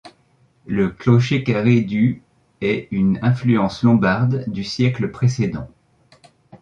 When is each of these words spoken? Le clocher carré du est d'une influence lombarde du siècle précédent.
Le 0.65 0.89
clocher 0.89 1.43
carré 1.43 1.81
du 1.81 2.23
est 2.59 2.87
d'une 2.91 3.19
influence 3.21 3.83
lombarde 3.83 4.45
du 4.47 4.63
siècle 4.63 5.11
précédent. 5.11 5.67